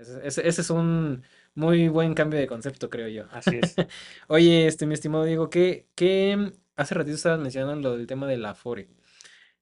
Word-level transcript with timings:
Ese, 0.00 0.26
ese- 0.26 0.48
ese 0.48 0.60
es 0.62 0.70
un 0.70 1.22
muy 1.54 1.88
buen 1.88 2.14
cambio 2.14 2.38
de 2.40 2.46
concepto, 2.46 2.90
creo 2.90 3.08
yo. 3.08 3.26
Así 3.32 3.56
es. 3.58 3.74
Oye, 4.28 4.66
este, 4.66 4.86
mi 4.86 4.94
estimado 4.94 5.24
Diego, 5.24 5.50
¿qué, 5.50 5.88
qué 5.94 6.52
hace 6.76 6.94
ratito 6.94 7.16
estabas 7.16 7.40
mencionando 7.40 7.90
lo 7.90 7.96
del 7.96 8.06
tema 8.06 8.26
de 8.26 8.38
la 8.38 8.50
Afore? 8.50 8.88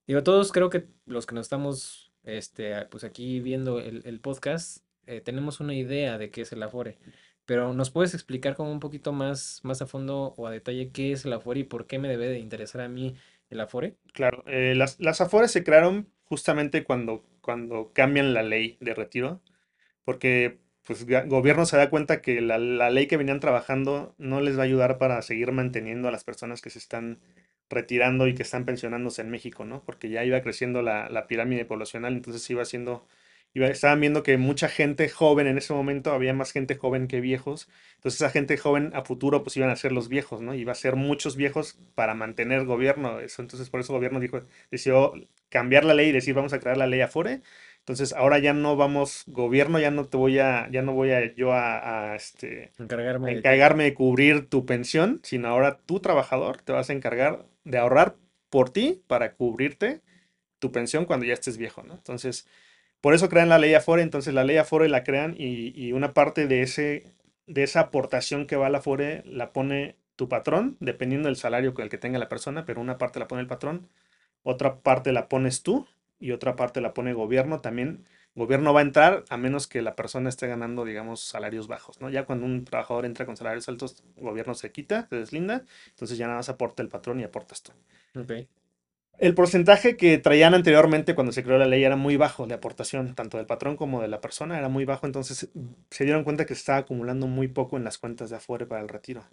Digo, 0.06 0.22
todos 0.22 0.52
creo 0.52 0.70
que 0.70 0.86
los 1.06 1.26
que 1.26 1.34
nos 1.34 1.46
estamos, 1.46 2.12
este, 2.24 2.86
pues 2.86 3.04
aquí 3.04 3.40
viendo 3.40 3.80
el, 3.80 4.02
el 4.06 4.20
podcast, 4.20 4.84
eh, 5.06 5.20
tenemos 5.20 5.60
una 5.60 5.74
idea 5.74 6.18
de 6.18 6.30
qué 6.30 6.42
es 6.42 6.52
el 6.52 6.62
Afore, 6.62 6.98
pero 7.44 7.72
¿nos 7.74 7.90
puedes 7.90 8.14
explicar 8.14 8.56
como 8.56 8.72
un 8.72 8.80
poquito 8.80 9.12
más, 9.12 9.60
más 9.64 9.82
a 9.82 9.86
fondo 9.86 10.34
o 10.36 10.46
a 10.46 10.50
detalle 10.50 10.90
qué 10.92 11.12
es 11.12 11.24
el 11.24 11.32
Afore 11.34 11.60
y 11.60 11.64
por 11.64 11.86
qué 11.86 11.98
me 11.98 12.08
debe 12.08 12.28
de 12.28 12.38
interesar 12.38 12.82
a 12.82 12.88
mí 12.88 13.16
el 13.50 13.60
Afore? 13.60 13.96
Claro, 14.12 14.44
eh, 14.46 14.74
las, 14.76 15.00
las 15.00 15.20
Afores 15.20 15.50
se 15.50 15.64
crearon 15.64 16.08
justamente 16.24 16.84
cuando, 16.84 17.24
cuando 17.40 17.92
cambian 17.92 18.34
la 18.34 18.42
ley 18.42 18.76
de 18.80 18.94
retiro, 18.94 19.40
porque 20.08 20.56
pues 20.84 21.04
gobierno 21.04 21.66
se 21.66 21.76
da 21.76 21.90
cuenta 21.90 22.22
que 22.22 22.40
la, 22.40 22.56
la 22.56 22.88
ley 22.88 23.08
que 23.08 23.18
venían 23.18 23.40
trabajando 23.40 24.14
no 24.16 24.40
les 24.40 24.56
va 24.56 24.62
a 24.62 24.64
ayudar 24.64 24.96
para 24.96 25.20
seguir 25.20 25.52
manteniendo 25.52 26.08
a 26.08 26.10
las 26.10 26.24
personas 26.24 26.62
que 26.62 26.70
se 26.70 26.78
están 26.78 27.18
retirando 27.68 28.26
y 28.26 28.34
que 28.34 28.42
están 28.42 28.64
pensionándose 28.64 29.20
en 29.20 29.28
México, 29.28 29.66
¿no? 29.66 29.82
Porque 29.84 30.08
ya 30.08 30.24
iba 30.24 30.40
creciendo 30.40 30.80
la, 30.80 31.10
la 31.10 31.26
pirámide 31.26 31.66
poblacional, 31.66 32.14
entonces 32.14 32.48
iba 32.48 32.64
siendo, 32.64 33.06
iba, 33.52 33.66
estaban 33.66 34.00
viendo 34.00 34.22
que 34.22 34.38
mucha 34.38 34.70
gente 34.70 35.10
joven 35.10 35.46
en 35.46 35.58
ese 35.58 35.74
momento, 35.74 36.12
había 36.12 36.32
más 36.32 36.52
gente 36.52 36.76
joven 36.76 37.06
que 37.06 37.20
viejos, 37.20 37.68
entonces 37.96 38.22
esa 38.22 38.30
gente 38.30 38.56
joven 38.56 38.92
a 38.94 39.02
futuro 39.04 39.42
pues 39.42 39.58
iban 39.58 39.68
a 39.68 39.76
ser 39.76 39.92
los 39.92 40.08
viejos, 40.08 40.40
¿no? 40.40 40.54
Iba 40.54 40.72
a 40.72 40.74
ser 40.74 40.96
muchos 40.96 41.36
viejos 41.36 41.78
para 41.94 42.14
mantener 42.14 42.64
gobierno, 42.64 43.20
eso, 43.20 43.42
entonces 43.42 43.68
por 43.68 43.80
eso 43.80 43.92
el 43.92 43.98
gobierno 43.98 44.20
dijo, 44.20 44.40
decidió 44.70 45.12
cambiar 45.50 45.84
la 45.84 45.92
ley 45.92 46.08
y 46.08 46.12
decir 46.12 46.34
vamos 46.34 46.54
a 46.54 46.60
crear 46.60 46.78
la 46.78 46.86
ley 46.86 47.02
Afore, 47.02 47.42
entonces 47.88 48.12
ahora 48.12 48.38
ya 48.38 48.52
no 48.52 48.76
vamos, 48.76 49.24
gobierno, 49.28 49.78
ya 49.78 49.90
no 49.90 50.04
te 50.04 50.18
voy 50.18 50.38
a, 50.38 50.68
ya 50.70 50.82
no 50.82 50.92
voy 50.92 51.10
a 51.12 51.34
yo 51.34 51.54
a, 51.54 52.10
a, 52.10 52.16
este, 52.16 52.70
a 52.78 52.82
Encargarme 52.82 53.30
de 53.30 53.38
encargarme 53.38 53.84
de 53.84 53.94
cubrir 53.94 54.46
tu 54.46 54.66
pensión, 54.66 55.20
sino 55.22 55.48
ahora 55.48 55.78
tú 55.86 55.98
trabajador 55.98 56.60
te 56.60 56.72
vas 56.72 56.90
a 56.90 56.92
encargar 56.92 57.46
de 57.64 57.78
ahorrar 57.78 58.16
por 58.50 58.68
ti 58.68 59.02
para 59.06 59.32
cubrirte 59.32 60.02
tu 60.58 60.70
pensión 60.70 61.06
cuando 61.06 61.24
ya 61.24 61.32
estés 61.32 61.56
viejo, 61.56 61.82
¿no? 61.82 61.94
Entonces, 61.94 62.46
por 63.00 63.14
eso 63.14 63.30
crean 63.30 63.48
la 63.48 63.58
ley 63.58 63.72
Afore, 63.72 64.02
entonces 64.02 64.34
la 64.34 64.44
ley 64.44 64.58
Afore 64.58 64.90
la 64.90 65.02
crean 65.02 65.34
y, 65.38 65.72
y 65.74 65.92
una 65.92 66.12
parte 66.12 66.46
de 66.46 66.60
ese, 66.60 67.14
de 67.46 67.62
esa 67.62 67.80
aportación 67.80 68.46
que 68.46 68.56
va 68.56 68.66
a 68.66 68.70
la 68.70 68.78
Afore 68.78 69.22
la 69.24 69.54
pone 69.54 69.96
tu 70.14 70.28
patrón, 70.28 70.76
dependiendo 70.80 71.28
del 71.28 71.36
salario 71.36 71.72
con 71.72 71.84
el 71.84 71.88
que 71.88 71.96
tenga 71.96 72.18
la 72.18 72.28
persona, 72.28 72.66
pero 72.66 72.82
una 72.82 72.98
parte 72.98 73.18
la 73.18 73.28
pone 73.28 73.40
el 73.40 73.48
patrón, 73.48 73.88
otra 74.42 74.80
parte 74.80 75.10
la 75.14 75.26
pones 75.30 75.62
tú 75.62 75.86
y 76.20 76.32
otra 76.32 76.56
parte 76.56 76.80
la 76.80 76.94
pone 76.94 77.12
gobierno. 77.12 77.60
También 77.60 78.04
gobierno 78.34 78.72
va 78.72 78.80
a 78.80 78.84
entrar 78.84 79.24
a 79.28 79.36
menos 79.36 79.66
que 79.66 79.82
la 79.82 79.96
persona 79.96 80.28
esté 80.28 80.46
ganando, 80.46 80.84
digamos, 80.84 81.20
salarios 81.20 81.66
bajos, 81.66 82.00
¿no? 82.00 82.08
Ya 82.08 82.24
cuando 82.24 82.46
un 82.46 82.64
trabajador 82.64 83.04
entra 83.04 83.26
con 83.26 83.36
salarios 83.36 83.68
altos, 83.68 84.02
gobierno 84.16 84.54
se 84.54 84.70
quita, 84.70 85.06
se 85.08 85.16
deslinda, 85.16 85.64
entonces 85.90 86.16
ya 86.18 86.26
nada 86.26 86.38
más 86.38 86.48
aporta 86.48 86.82
el 86.82 86.88
patrón 86.88 87.20
y 87.20 87.24
aportas 87.24 87.62
tú. 87.62 87.72
El 89.18 89.34
porcentaje 89.34 89.96
que 89.96 90.18
traían 90.18 90.54
anteriormente 90.54 91.16
cuando 91.16 91.32
se 91.32 91.42
creó 91.42 91.58
la 91.58 91.66
ley 91.66 91.82
era 91.82 91.96
muy 91.96 92.16
bajo 92.16 92.46
de 92.46 92.54
aportación, 92.54 93.16
tanto 93.16 93.36
del 93.36 93.46
patrón 93.46 93.76
como 93.76 94.00
de 94.00 94.06
la 94.06 94.20
persona, 94.20 94.56
era 94.56 94.68
muy 94.68 94.84
bajo, 94.84 95.06
entonces 95.06 95.50
se 95.90 96.04
dieron 96.04 96.22
cuenta 96.22 96.46
que 96.46 96.54
se 96.54 96.60
estaba 96.60 96.78
acumulando 96.78 97.26
muy 97.26 97.48
poco 97.48 97.76
en 97.76 97.82
las 97.82 97.98
cuentas 97.98 98.30
de 98.30 98.36
Afore 98.36 98.66
para 98.66 98.80
el 98.80 98.88
retiro. 98.88 99.24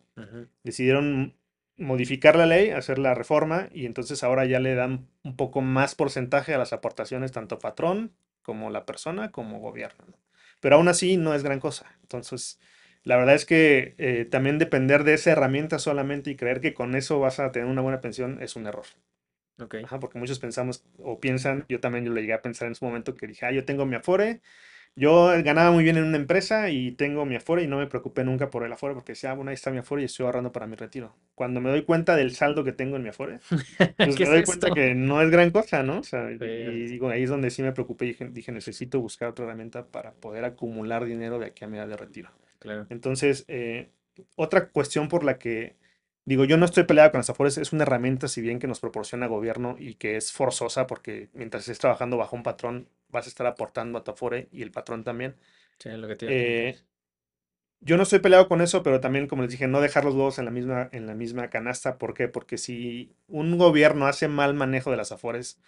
Decidieron 0.64 1.36
modificar 1.78 2.36
la 2.36 2.46
ley, 2.46 2.70
hacer 2.70 3.00
la 3.00 3.14
reforma 3.14 3.70
y 3.72 3.86
entonces 3.86 4.24
ahora 4.24 4.46
ya 4.46 4.60
le 4.60 4.76
dan 4.76 5.08
un 5.24 5.36
poco 5.36 5.62
más 5.62 5.96
porcentaje 5.96 6.54
a 6.54 6.58
las 6.58 6.74
aportaciones, 6.74 7.32
tanto 7.32 7.60
patrón 7.60 8.14
como 8.42 8.70
la 8.70 8.86
persona 8.86 9.32
como 9.32 9.60
gobierno. 9.60 10.06
¿no? 10.08 10.18
Pero 10.60 10.78
aún 10.78 10.88
así 10.88 11.18
no 11.18 11.34
es 11.34 11.44
gran 11.44 11.60
cosa. 11.60 11.98
Entonces, 12.02 12.60
la 13.04 13.18
verdad 13.18 13.36
es 13.36 13.46
que 13.46 13.96
eh, 13.98 14.26
también 14.26 14.58
depender 14.58 15.04
de 15.04 15.14
esa 15.14 15.32
herramienta 15.32 15.80
solamente 15.80 16.32
y 16.32 16.36
creer 16.36 16.62
que 16.62 16.74
con 16.74 16.96
eso 16.96 17.20
vas 17.20 17.40
a 17.40 17.52
tener 17.52 17.68
una 17.68 17.82
buena 17.82 18.02
pensión 18.02 18.42
es 18.42 18.56
un 18.56 18.68
error. 18.68 18.86
Ok. 19.60 19.76
Ajá, 19.84 20.00
porque 20.00 20.20
muchos 20.20 20.40
pensamos 20.40 20.84
o 20.98 21.20
piensan, 21.20 21.66
yo 21.70 21.80
también 21.80 22.06
yo 22.06 22.12
lo 22.12 22.20
llegué 22.20 22.34
a 22.34 22.42
pensar 22.42 22.68
en 22.68 22.76
su 22.76 22.84
momento 22.86 23.16
que 23.16 23.28
dije, 23.28 23.46
ah, 23.46 23.52
yo 23.52 23.64
tengo 23.64 23.86
mi 23.86 23.96
Afore, 23.96 24.42
yo 24.96 25.28
ganaba 25.44 25.72
muy 25.72 25.84
bien 25.84 25.98
en 25.98 26.06
una 26.06 26.18
empresa 26.18 26.70
y 26.70 26.92
tengo 26.94 27.26
mi 27.26 27.36
Afore 27.36 27.64
y 27.64 27.68
no 27.68 27.78
me 27.78 27.88
preocupé 27.88 28.24
nunca 28.24 28.50
por 28.50 28.64
el 28.64 28.72
Afore 28.74 28.94
porque 28.94 29.14
decía, 29.14 29.32
ah, 29.32 29.34
bueno, 29.34 29.50
ahí 29.50 29.56
está 29.56 29.72
mi 29.72 29.80
Afore 29.80 30.02
y 30.04 30.06
estoy 30.06 30.26
ahorrando 30.26 30.52
para 30.52 30.68
mi 30.68 30.76
retiro. 30.76 31.16
Cuando 31.36 31.62
me 31.62 31.70
doy 31.70 31.84
cuenta 31.84 32.16
del 32.16 32.34
saldo 32.36 32.64
que 32.64 32.72
tengo 32.72 32.96
en 32.96 33.04
mi 33.04 33.10
Afore, 33.10 33.40
pues 34.00 34.16
¿Qué 34.16 34.24
me 34.24 34.30
es 34.30 34.30
doy 34.30 34.44
cuenta 34.44 34.72
que 34.72 34.96
no 34.96 35.22
es 35.22 35.30
gran 35.32 35.52
cosa, 35.52 35.84
¿no? 35.84 36.00
O 36.00 36.04
sea, 36.04 36.32
y 36.32 36.38
Sí, 36.40 36.46
y 36.46 36.88
digo, 36.88 37.10
ahí 37.10 37.24
es 37.24 37.30
donde 37.30 37.52
sí 37.52 37.62
me 37.64 37.74
preocupé 37.74 38.06
y 38.06 38.08
dije, 38.10 38.30
dije, 38.30 38.52
necesito 38.52 39.00
buscar 39.02 39.30
otra 39.30 39.46
herramienta 39.46 39.86
para 39.88 40.14
poder 40.14 40.46
acumular 40.46 41.06
dinero 41.06 41.40
de 41.40 41.48
aquí 41.48 41.66
a 41.66 41.68
mi 41.68 41.78
edad 41.78 41.88
de 41.88 41.98
retiro. 41.98 42.32
claro. 42.60 42.88
Entonces, 42.90 43.46
eh, 43.48 43.90
otra 44.36 44.70
cuestión 44.70 45.10
por 45.10 45.24
la 45.24 45.38
que 45.38 45.76
digo, 46.26 46.46
yo 46.46 46.58
no 46.58 46.66
estoy 46.66 46.84
peleado 46.84 47.12
con 47.12 47.20
las 47.20 47.30
Afores, 47.30 47.58
es 47.58 47.74
una 47.74 47.84
herramienta, 47.84 48.28
si 48.28 48.42
bien 48.42 48.60
que 48.60 48.68
nos 48.68 48.80
proporciona 48.80 49.28
gobierno 49.28 49.76
y 49.80 49.96
que 49.96 50.18
es 50.18 50.32
forzosa, 50.32 50.88
porque 50.88 51.30
mientras 51.34 51.64
estés 51.64 51.80
trabajando 51.80 52.18
bajo 52.18 52.36
un 52.36 52.44
patrón, 52.44 52.88
vas 53.16 53.26
a 53.26 53.30
estar 53.30 53.48
aportando 53.48 53.98
a 53.98 54.04
tu 54.04 54.12
Afore 54.12 54.48
y 54.52 54.62
el 54.62 54.72
patrón 54.72 55.04
también. 55.04 55.36
Sí, 55.80 55.90
lo 55.90 56.08
que 56.08 56.16
te. 56.16 56.28
Eh, 56.30 56.78
yo 57.82 57.98
no 57.98 58.04
estoy 58.04 58.20
peleado 58.20 58.48
con 58.48 58.62
eso, 58.62 58.84
pero 58.84 59.00
también, 59.00 59.28
como 59.28 59.42
les 59.42 59.52
dije, 59.52 59.68
no 59.68 59.82
dejar 59.82 60.06
los 60.06 60.16
huevos 60.16 60.40
en 60.40 60.46
la 60.46 60.52
misma, 60.52 60.90
en 60.92 61.08
la 61.08 61.16
misma 61.16 61.50
canasta. 61.50 61.98
¿Por 61.98 62.14
qué? 62.14 62.28
Porque 62.28 62.58
si 62.58 63.16
un 63.28 63.58
gobierno 63.58 64.08
hace 64.08 64.28
mal 64.28 64.54
manejo 64.54 64.92
de 64.92 64.98
las 64.98 65.12
Afores, 65.12 65.60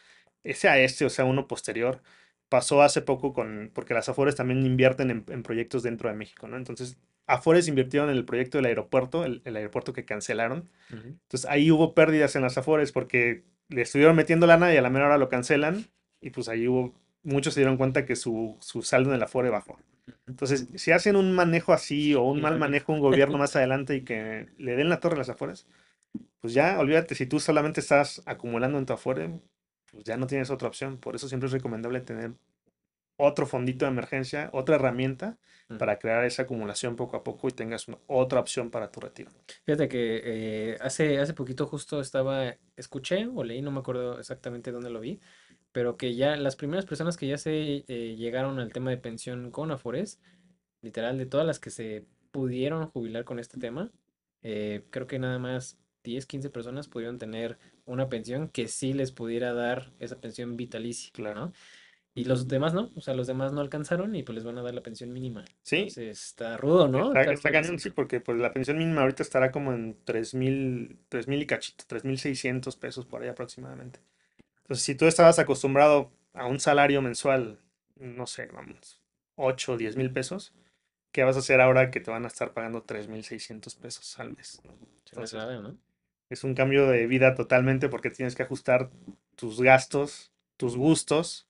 sea 0.43 0.79
este 0.79 1.05
o 1.05 1.09
sea 1.09 1.25
uno 1.25 1.47
posterior, 1.47 2.01
pasó 2.49 2.81
hace 2.81 3.01
poco 3.01 3.33
con, 3.33 3.71
porque 3.73 3.93
las 3.93 4.09
Afores 4.09 4.35
también 4.35 4.65
invierten 4.65 5.11
en, 5.11 5.25
en 5.27 5.43
proyectos 5.43 5.83
dentro 5.83 6.09
de 6.09 6.15
México, 6.15 6.47
¿no? 6.47 6.57
Entonces, 6.57 6.97
Afores 7.27 7.67
invirtieron 7.67 8.09
en 8.09 8.15
el 8.15 8.25
proyecto 8.25 8.57
del 8.57 8.65
aeropuerto, 8.65 9.25
el, 9.25 9.41
el 9.43 9.55
aeropuerto 9.57 9.91
que 9.93 10.05
cancelaron. 10.05 10.69
Entonces, 10.89 11.45
ahí 11.49 11.69
hubo 11.71 11.93
pérdidas 11.93 12.35
en 12.37 12.41
las 12.41 12.57
Afores 12.57 12.93
porque 12.93 13.43
le 13.67 13.81
estuvieron 13.81 14.15
metiendo 14.15 14.47
lana 14.47 14.73
y 14.73 14.77
a 14.77 14.81
la 14.81 14.89
menor 14.89 15.09
hora 15.09 15.17
lo 15.17 15.27
cancelan. 15.27 15.87
Y 16.21 16.29
pues 16.29 16.47
ahí 16.47 16.67
hubo, 16.67 16.95
muchos 17.27 17.53
se 17.53 17.59
dieron 17.61 17.77
cuenta 17.77 18.05
que 18.05 18.15
su, 18.15 18.57
su 18.61 18.81
saldo 18.81 19.09
en 19.09 19.15
el 19.17 19.23
Afore 19.23 19.49
bajó. 19.49 19.77
Entonces, 20.27 20.67
si 20.75 20.91
hacen 20.91 21.15
un 21.15 21.33
manejo 21.33 21.73
así 21.73 22.15
o 22.15 22.23
un 22.23 22.41
mal 22.41 22.57
manejo 22.57 22.93
un 22.93 22.99
gobierno 22.99 23.37
más 23.39 23.55
adelante 23.55 23.95
y 23.95 24.01
que 24.03 24.47
le 24.57 24.75
den 24.75 24.89
la 24.89 24.99
torre 24.99 25.15
a 25.15 25.19
las 25.19 25.29
Afores, 25.29 25.67
pues 26.41 26.53
ya, 26.53 26.79
olvídate, 26.79 27.15
si 27.15 27.25
tú 27.25 27.39
solamente 27.39 27.79
estás 27.81 28.21
acumulando 28.25 28.77
en 28.77 28.85
tu 28.85 28.93
Afore, 28.93 29.39
pues 29.91 30.03
ya 30.03 30.17
no 30.17 30.27
tienes 30.27 30.49
otra 30.49 30.67
opción. 30.67 30.97
Por 30.97 31.15
eso 31.15 31.27
siempre 31.27 31.47
es 31.47 31.53
recomendable 31.53 32.01
tener 32.01 32.33
otro 33.19 33.47
fondito 33.47 33.85
de 33.85 33.91
emergencia, 33.91 34.49
otra 34.53 34.75
herramienta 34.75 35.37
para 35.79 35.97
crear 35.99 36.23
esa 36.23 36.43
acumulación 36.43 36.95
poco 36.95 37.17
a 37.17 37.23
poco 37.23 37.47
y 37.49 37.51
tengas 37.51 37.87
una- 37.87 37.97
otra 38.07 38.39
opción 38.39 38.69
para 38.69 38.89
tu 38.91 38.99
retiro. 39.01 39.31
Fíjate 39.65 39.89
que 39.89 40.21
eh, 40.23 40.77
hace, 40.81 41.19
hace 41.19 41.33
poquito 41.33 41.65
justo 41.65 41.99
estaba, 41.99 42.55
escuché 42.77 43.27
o 43.33 43.43
leí, 43.43 43.61
no 43.61 43.71
me 43.71 43.79
acuerdo 43.79 44.19
exactamente 44.19 44.71
dónde 44.71 44.89
lo 44.91 44.99
vi, 44.99 45.19
pero 45.71 45.97
que 45.97 46.15
ya 46.15 46.35
las 46.37 46.55
primeras 46.55 46.85
personas 46.85 47.17
que 47.17 47.27
ya 47.27 47.37
se 47.37 47.85
eh, 47.87 48.15
llegaron 48.17 48.59
al 48.59 48.73
tema 48.73 48.89
de 48.91 48.97
pensión 48.97 49.51
con 49.51 49.71
Afores, 49.71 50.19
literal, 50.81 51.17
de 51.17 51.25
todas 51.25 51.45
las 51.45 51.59
que 51.59 51.69
se 51.69 52.05
pudieron 52.31 52.87
jubilar 52.89 53.23
con 53.25 53.39
este 53.39 53.59
tema, 53.59 53.91
eh, 54.43 54.85
creo 54.91 55.07
que 55.07 55.19
nada 55.19 55.39
más 55.39 55.77
10 56.03 56.25
15 56.25 56.49
personas 56.49 56.87
pudieron 56.87 57.17
tener 57.17 57.57
una 57.85 58.09
pensión 58.09 58.49
que 58.49 58.67
sí 58.67 58.93
les 58.93 59.11
pudiera 59.11 59.53
dar 59.53 59.91
esa 59.99 60.19
pensión 60.19 60.57
vitalicia, 60.57 61.11
Claro. 61.13 61.39
¿no? 61.47 61.53
Y 62.13 62.23
los 62.25 62.47
demás 62.47 62.73
no, 62.73 62.91
o 62.95 63.01
sea, 63.01 63.13
los 63.13 63.27
demás 63.27 63.53
no 63.53 63.61
alcanzaron 63.61 64.15
y 64.15 64.23
pues 64.23 64.35
les 64.35 64.43
van 64.43 64.57
a 64.57 64.63
dar 64.63 64.73
la 64.73 64.81
pensión 64.81 65.13
mínima. 65.13 65.45
Sí, 65.63 65.75
Entonces 65.77 66.23
está 66.25 66.57
rudo, 66.57 66.87
¿no? 66.87 67.13
está, 67.13 67.35
fuertecito. 67.37 67.77
sí, 67.77 67.89
porque 67.91 68.19
pues 68.21 68.39
la 68.39 68.53
pensión 68.53 68.77
mínima 68.79 69.01
ahorita 69.01 69.21
estará 69.23 69.51
como 69.51 69.71
en 69.73 69.97
tres 70.03 70.33
mil, 70.33 70.99
tres 71.09 71.27
mil 71.27 71.41
y 71.41 71.45
cachito, 71.45 71.83
tres 71.87 72.03
mil 72.05 72.17
seiscientos 72.17 72.75
pesos 72.75 73.05
por 73.05 73.21
ahí 73.21 73.29
aproximadamente. 73.29 73.99
Entonces, 74.67 74.83
si 74.83 74.95
tú 74.95 75.05
estabas 75.05 75.39
acostumbrado 75.39 76.11
a 76.33 76.45
un 76.45 76.59
salario 76.59 77.01
mensual, 77.01 77.57
no 77.95 78.27
sé, 78.27 78.47
vamos, 78.47 79.01
8 79.35 79.71
o 79.71 79.77
10 79.77 79.95
mil 79.95 80.11
pesos, 80.11 80.53
¿qué 81.13 81.23
vas 81.23 81.37
a 81.37 81.39
hacer 81.39 81.61
ahora 81.61 81.89
que 81.89 82.01
te 82.01 82.11
van 82.11 82.25
a 82.25 82.27
estar 82.27 82.51
pagando 82.51 82.83
3.600 82.83 83.77
pesos 83.77 84.19
al 84.19 84.35
mes? 84.35 84.61
Entonces, 85.05 85.41
es 86.29 86.43
un 86.43 86.53
cambio 86.53 86.85
de 86.87 87.07
vida 87.07 87.33
totalmente 87.33 87.87
porque 87.87 88.09
tienes 88.09 88.35
que 88.35 88.43
ajustar 88.43 88.89
tus 89.37 89.61
gastos, 89.61 90.33
tus 90.57 90.75
gustos 90.75 91.47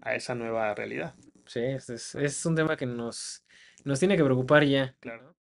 a 0.00 0.14
esa 0.14 0.34
nueva 0.34 0.74
realidad. 0.74 1.14
Sí, 1.46 1.60
es, 1.60 2.14
es, 2.14 2.46
un 2.46 2.54
tema 2.54 2.78
que 2.78 2.86
nos, 2.86 3.44
nos 3.84 3.98
tiene 3.98 4.16
que 4.16 4.24
preocupar 4.24 4.64
ya, 4.64 4.94
Claro. 5.00 5.32